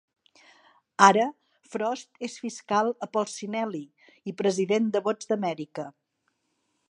Ara 1.07 1.25
Frost 1.73 2.23
és 2.29 2.37
fiscal 2.45 2.89
a 3.07 3.09
Polsinelli 3.17 3.83
i 4.31 4.35
president 4.41 4.91
de 4.97 5.05
Vots 5.11 5.33
d'Amèrica. 5.33 5.89